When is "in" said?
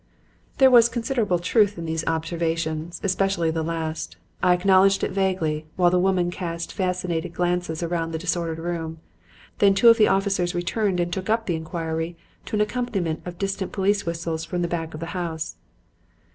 1.77-1.85